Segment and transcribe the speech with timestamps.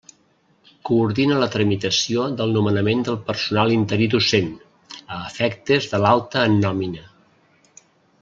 [0.89, 4.49] Coordina la tramitació del nomenament del personal interí docent,
[5.17, 7.05] a efectes de l'alta en nòmina.